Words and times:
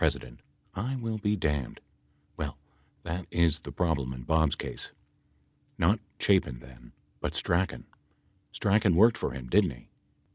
I 0.73 0.95
will 0.95 1.19
be 1.19 1.35
damned! 1.35 1.79
Well 2.35 2.57
that 3.03 3.27
is 3.29 3.59
the 3.59 3.71
problem 3.71 4.13
in 4.13 4.23
Bob's 4.23 4.55
case. 4.55 4.93
Not 5.77 5.99
Chapin 6.19 6.57
then, 6.57 6.93
but 7.19 7.35
Strachan. 7.35 7.85
Strachan 8.51 8.95
worked 8.95 9.19
for 9.19 9.29
him, 9.29 9.47
didn't 9.47 9.69
he 9.77 9.89